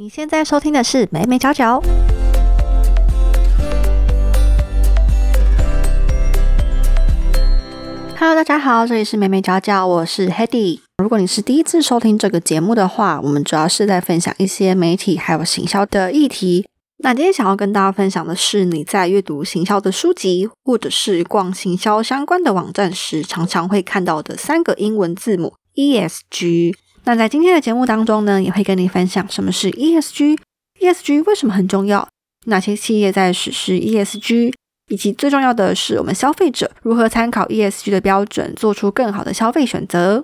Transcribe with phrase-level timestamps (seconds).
[0.00, 1.82] 你现在收听的是美美角角。
[8.16, 10.78] Hello，大家好，这里是美美角角，我是 Hedy。
[10.98, 16.68] 如果你是第一次收听这个节目的话，我们主要是在分享一些媒体还有行销的议题。
[16.98, 26.76] 那今天想要跟大家分享的是，你在阅读行销的书籍，或者是逛行销相关的网站时，常常会看到的三个英文字母 ESG。
[27.08, 32.06] 那在今天的节目当中呢，也会跟你分享什么是 ESG，ESG 为什么很重要，
[32.44, 34.52] 哪些企业在实施 ESG，
[34.90, 40.22] 以及最重要的是，我们消费者如何参考 ESG 的标准，做出更好的消费选择。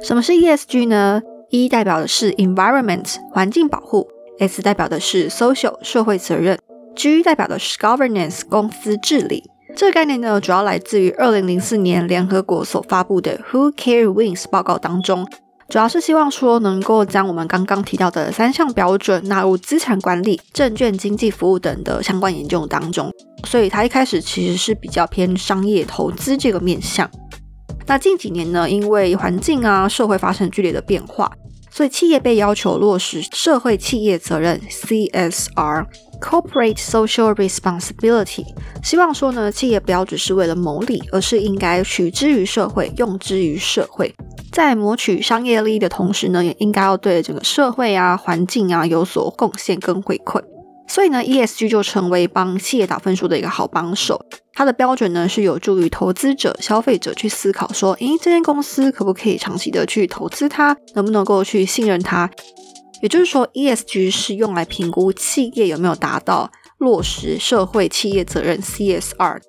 [0.00, 1.20] 什么是 ESG 呢
[1.50, 4.06] ？E 代表的是 environment 环境保护
[4.38, 6.56] ，S 代表的是 social 社会责任
[6.94, 9.42] ，G 代表的是 governance 公司治理。
[9.76, 15.26] 这个概念呢，主要来自于二零零四年联合国所发布的 Who Care Wins 报告当中，
[15.68, 23.10] 主要是希望说能够将我们刚刚提到的三项标准纳入资产管理、证券经济服务等的相关研究当中。
[23.44, 27.10] 所以它一开始其实是比较偏商业投资这个面向。
[27.86, 31.30] 那近几年呢，因为环境啊社会发生剧烈的变化，
[31.76, 38.44] 所以企业被要求落实社会企业责任 （CSR，Corporate Social Responsibility）。
[38.84, 44.14] 希望说呢，企业不要只是为了牟利，而是应该取之于社会，用之于社会。
[44.52, 50.40] 在谋取商业利益的同时呢，也应该要对整个社会啊、环境啊有所贡献跟回馈。
[50.94, 54.24] 所以呢，ESG 就成为帮企业打分数的一个好帮手。
[54.52, 62.30] 它的标准呢，是有助于投资者、消费者去思考说，诶，这间公司可不可以长期的去投资它，能不能够去信任它？
[63.02, 69.40] 也就是说，ESG 是用来评估企业有没有达到落实社会企业责任 CSR。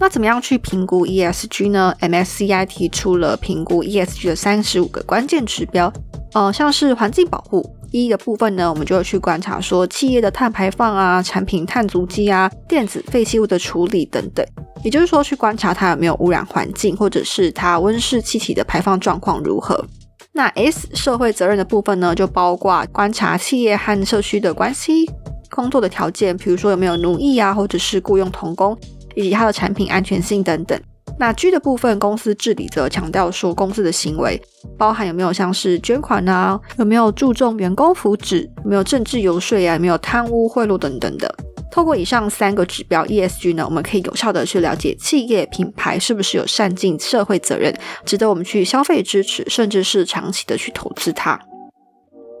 [0.00, 5.92] 那怎么样去评估 ESG 呢？MSCI 提出了评估 ESG 的三十五个关键指标，
[6.34, 7.76] 呃，像是环境保护。
[7.90, 14.46] 一的部分呢，我们就会去观察说企业的碳排放啊、产品碳足迹啊、电子废弃物的处理等等，
[14.84, 19.84] 也就是说去观察它有没有污染环境，或者是它温室气体的排放状况如何。
[20.32, 25.10] 那 S 社会责任的部分呢，就包括观察企业和社区的关系、
[25.50, 28.78] 工作的条件，比如说有没有奴役啊，或者是雇佣童工，
[29.16, 30.80] 以及它的产品安全性等等。
[31.20, 34.40] 那 G 的部分，公司治理则强调说，公司的行为
[34.78, 41.30] 包含有没有像是捐款啊，有没有注重员工福祉，有没有政治游说啊，有没有贪污贿赂等等的。
[41.70, 47.76] 透过以上三个指标 ESG 呢，我们可以有效的去了解企业品牌是不是有善尽社会责任，
[48.06, 51.38] 值得我们去消费支持，甚至是长期的去投资它。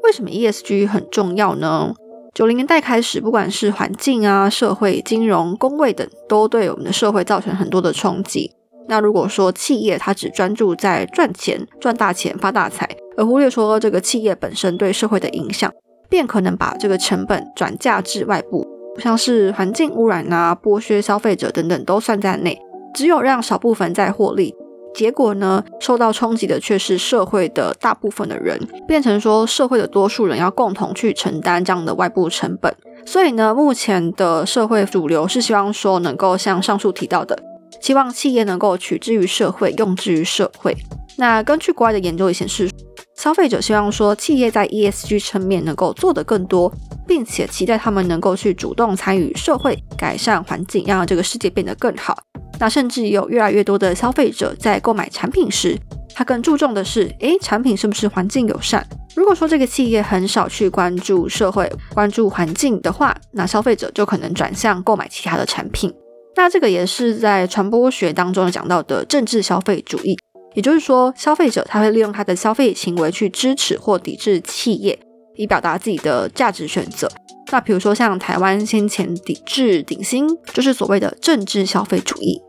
[0.04, 1.92] 为什么 ESG 很重要呢？
[2.32, 8.50] 九零年代开始，不管是环境啊、社会、金融、工位等，都对我们的社会造成很多的冲击。
[8.90, 15.72] 那如果说企业它只专注在赚钱、赚大钱、发大财，而忽略说这个企业本身对社会的影响，
[16.08, 18.66] 便可能把这个成本转嫁至外部，
[18.98, 22.60] 像是环境污染啊、剥削消费者等等都算在内。
[22.92, 24.52] 只有让少部分在获利，
[24.92, 28.58] 结果呢，受到冲击的却是社会的大部分的人，
[28.88, 32.74] 变成说社会的多数人要共同去承担这样的外部成本。
[33.06, 37.49] 所以呢，目前的社会主流是希望说能够像上述提到的。
[37.80, 40.76] 希望企业能够取之于社会，用之于社会。
[41.16, 42.70] 那根据国外的研究也显示，
[43.16, 46.72] 消费者希望说企业在 ESG 层面能够做得更多，
[47.06, 52.16] 并且期待他们能够去主动参与社会，改善环境，让这个世界变得更好。
[52.58, 55.78] 那甚至有越来越多的消费者在购买产品时，
[56.14, 58.86] 他更注重的是，诶，产品是不是环境友善？
[59.16, 65.92] 如果说这个企业很少去关注社会、关注环境的话，那消费者就可能转向购买其他的产品。
[66.36, 70.16] 那这个也是在传播学当中讲到的政治消费主义，
[70.54, 74.98] 也就是说，消费者他会利用他的消费行为去支持或抵制企业，
[75.36, 77.10] 以表达自己的价值选择。
[77.52, 82.40] 那比如说像台湾先前抵制顶薪，就是所谓的政治消费主义。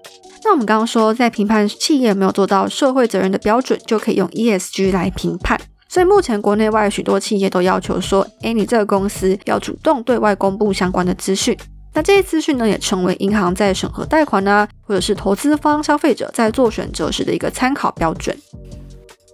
[0.44, 5.60] 那我们刚刚说，在评判企业没有做到社会责任的标准，就可以用 ESG 来评判。
[5.90, 11.58] 所以目前国内外许多企业都要求说，哎，你这个公司要主动对外公布相关的资讯。
[11.94, 18.36] 那这些资讯呢，也成为银行在审核贷款呢，或者是投资方消费者在做选择时的一个参考标准。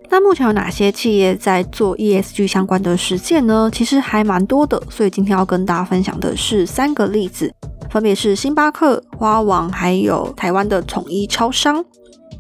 [0.10, 3.70] 那目前有哪些企业在做 ESG 相关的实践呢？
[3.72, 7.54] 其实还蛮多的，所以今天要跟大家分享的是三个例子，
[7.92, 11.84] 分别是星巴克、花王，还有台湾的统一超商。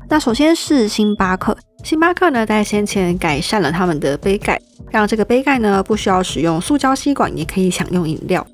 [0.09, 4.57] 那首先是星巴克，星巴克呢在先前改善了他们的杯盖，
[4.89, 8.47] 让这个杯盖呢不需要使用塑胶吸管，也可以享用饮料。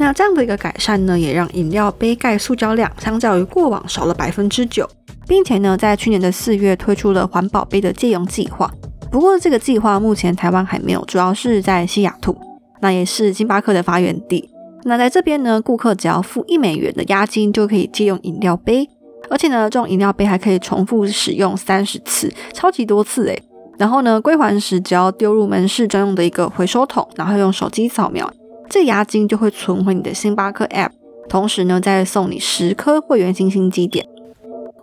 [0.00, 4.88] 那这样的一个改善呢，也让饮料杯盖塑胶量相较于过往少了百分之九，
[5.28, 8.72] 并且呢，在去年的四月推出了环保杯的借用计划，
[9.10, 12.34] 不过这个计划目前台湾还没有，主要是在西雅图，
[12.80, 14.48] 那也是星巴克的发源地。
[14.84, 18.88] 那在这边呢，顾客只要付一美元的押金就可以借用饮料杯，
[19.28, 23.42] 而且呢，这种饮料杯还可以重复使用三十次，超级多次诶。
[23.78, 28.30] 然后呢，归还时只要丢入门市专用的一个回收桶，然后用手机扫描，
[28.70, 30.90] 这押金就会存回你的星巴克 App，
[31.28, 34.06] 同时呢，再送你十颗会员星星积点。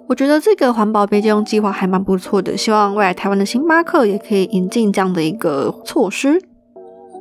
[0.07, 6.41] 我觉得这个环保杯借用计划还蛮不错的，希望未来台湾的星巴克也可以引进这样的一个措施。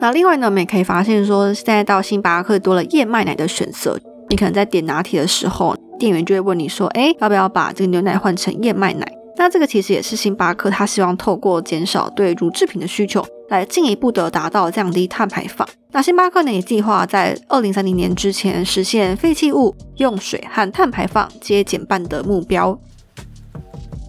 [0.00, 3.98] 那另外呢，我们也可以发现说，现在到星巴克多了燕麦奶的选择。
[4.28, 15.68] 你可能在点拿铁的时候，店员就会问你说：“哎，要不要把这个牛奶换成燕麦奶？”那这个其实也是星巴克他希望透过减少对乳制品的需求，来进一步的达到降低碳排放。
[15.92, 22.78] 那星巴克呢也计划在二零三零年之前实现废弃物、用水和碳排放皆减半的目标。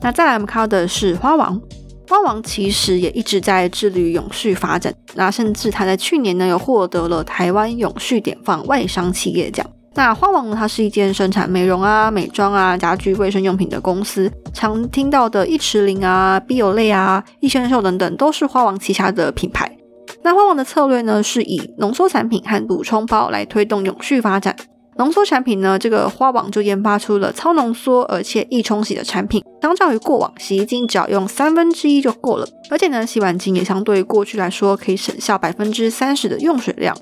[0.01, 1.61] 那再来我们看到的是花王。
[2.09, 9.69] 花王其实也一直在致力于永续发展，那甚至他在去年呢，有获得了台湾永续典范外商企业奖。
[9.97, 19.75] 那花王呢，它是一间生产美容啊、美妆啊、家居卫生用品的公司，常听到的益驰灵啊、必有类啊、益生秀等等，都是花王旗下的品牌。
[20.21, 24.55] 那花王的策略呢，是以浓缩产品和补充包来推动永续发展。
[24.97, 29.43] 浓缩产品呢，这个花王就研发出了超浓缩而且易冲洗的产品。
[29.63, 36.95] 相较于过往，洗衣精只要用三分之一就够了，而且呢，洗碗巾也相对于过去来说可以省下百分之三十的用水量。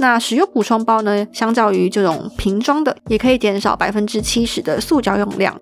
[0.00, 5.54] 那使用补充包呢，相较于这种瓶装的，也可以减少百分之七十的塑胶用量。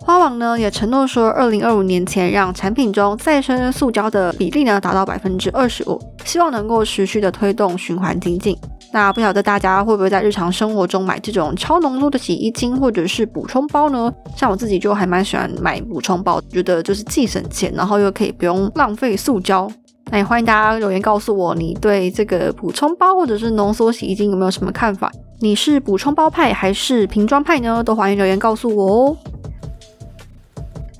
[0.00, 8.58] 花王呢也承诺说，二零二五年前让产品中再生塑胶的比例呢达到百分之二十五，希望能够持续的推动循环经济。
[8.90, 14.10] 那不晓得大家会不会在日常生活中买这种超浓缩的洗衣精或者是补充包呢？
[14.34, 19.70] 像我自己就还蛮喜欢买补充包，觉得就是既省钱，然后又可以不用浪费塑胶。
[20.10, 25.12] 那也欢迎大家留言告诉我，你对这个补充包或者是浓缩洗衣精有没有什么看法？
[25.40, 27.84] 你是补充包派还是瓶装派呢？
[27.84, 29.16] 都欢迎留言告诉我哦。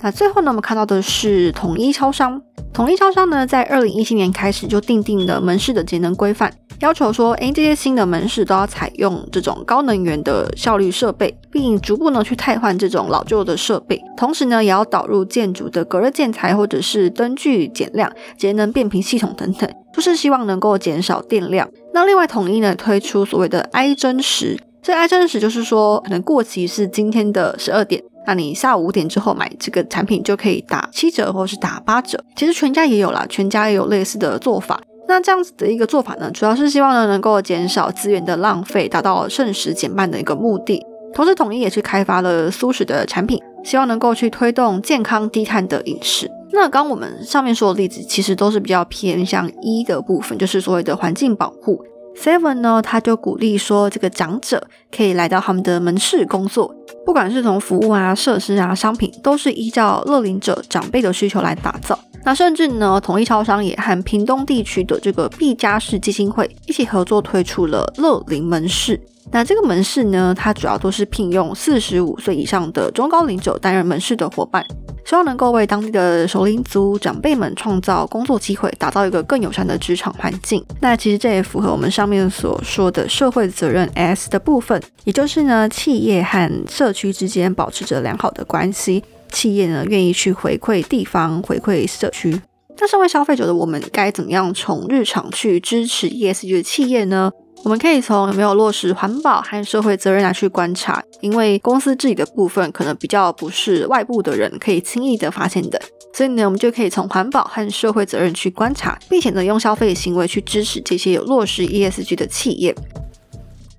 [0.01, 2.41] 那最后呢，我们看到的是统一超商。
[2.71, 6.53] 统一超商呢，在二零一七年开始就订定了门市的节能规范。
[6.79, 14.01] 要求说，哎，这些新的门市都要采用这种高能源的效率设备，并逐步呢去汰换这种老旧的设备。
[14.15, 21.67] 同时呢，也要导入建筑的隔热建材或者是灯具减量、节能变频系统等等，就是希望能够减少电量。
[21.93, 32.23] 那另外，统一呢推出所谓的 I 真实，这 I 真实就是说，可能过期是今天的十二点，那你下午五点之后买这个产品就可以打七折或者是打八折。
[32.35, 34.79] 其实全家也有啦，全家也有类似的做法。
[35.07, 40.79] 那这样子的一个做法呢，主要是希望呢能够减少资源的浪费，达到剩食减半的一个目的。
[41.11, 46.29] 同时，统一也去开发了素食的产品，希望能够去推动健康低碳的饮食。
[46.51, 51.83] 那刚我们上面说的例子，其实都是比较偏向一的部分，就是所谓的环境保护。
[52.21, 56.75] Seven 呢，他就鼓励说，这个长者可以来到他们的门市工作，
[57.05, 61.97] 不管是从服务啊、设施啊、商品，都是依照乐龄者长辈的需求来打造。
[62.25, 68.99] 那甚至呢，统一超商也和屏东地区的这个毕加士基金会一起合作推出了乐龄门市。
[69.31, 74.65] 那这个门市呢，它主要都是聘用四十五岁以上的中高龄者担任门市的伙伴，
[75.05, 80.65] 希望能够为当地的首领族长辈们创造工作机会，打造一个更友善的职场环境。
[80.81, 89.03] 那其实这也符合我们上面所说的社会责任 S 的部分，也就是呢，企业和社区之间保持着良好的关系。
[89.31, 92.41] 企业呢愿意去回馈地方、回馈社区，
[92.79, 97.31] 那身为消费者的我们该怎么样从日常去支持 ESG 的企业呢？
[97.63, 105.79] 我们可以从有没有落实环保和社会责任来去观察，因为公司自己的部分可能比较不是外部的人可以轻易的发现的，
[106.13, 112.73] 所以呢，我们就可以从环保和社会责任去观察，并且呢，用消费行为去支持这些有落实 ESG 的企业。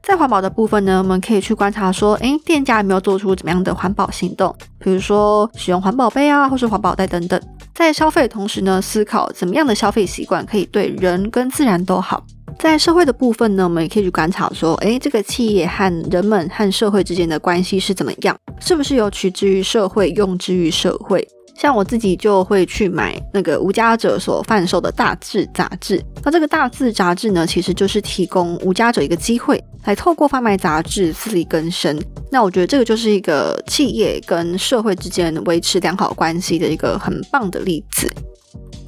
[0.03, 7.41] 在环保的部分呢，我们可以去观察说，诶，店家有没有做出怎么样的环保行动，比如说使用环保杯啊，或是环保袋等等。
[7.75, 12.23] 在消费的同时呢，思考怎么样的消费习惯可以对人跟自然都好。
[12.62, 21.26] 在社会的部分呢，我们也可以去观察说，诶，这个企业和人们和社会之间的关系是怎么样，是不是有取之于社会，用之于社会。
[21.57, 26.02] 像我自己就会去买那个无家者所贩售的大志杂志。
[26.23, 31.99] 那这个大字杂志呢，其实就是提供无家者一个机会，来透过贩卖杂志自力更生。
[32.31, 38.11] 那我觉得这个就是一个企业跟社会之间维持良好关系的一个很棒的例子。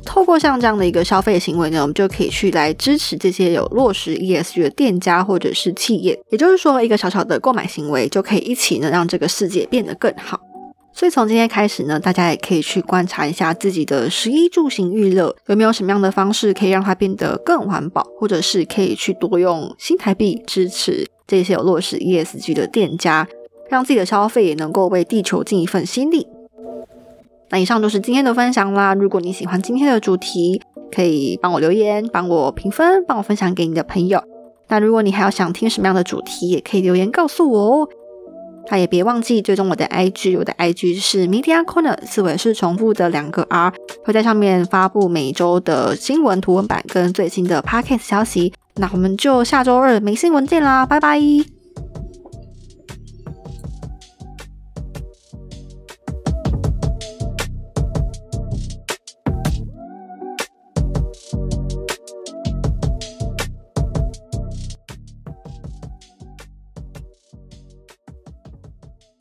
[0.04, 6.18] 透过像这样的一个消费行为呢，我们就可以去来支持这些有落实 ESG 的店家或者是企业。
[6.30, 10.40] 也就是说，一个小小的购买行为就可以一起呢让这个世界变得更好。
[10.94, 23.26] 所以从今天开始呢，大家也可以去观察一下自己的食衣住行娱乐有没有什么样的方式可以让它变得更环保，或者是可以去多用新台币支持这些有落实 ESG 的店家，
[23.70, 26.26] 让自己的消费也能够为地球尽一份心力。
[27.52, 28.94] 那以上就是今天的分享啦。
[28.94, 34.20] 如果你喜欢今天的主题，可以帮我留言，帮我评分，帮我分享给你的朋友。
[34.68, 37.88] 那如果你还要想听什么样的主题，也可以留言告诉我哦。
[38.70, 43.70] 那也别忘记追踪我的 IG，我的 IG 是 Media Corner，思维是重复的两个 R，
[44.04, 48.54] 会在上面发布每周的新闻图文版跟最新的 Podcast 消息。
[48.76, 51.61] 那我们就下周二没新闻见啦，拜拜。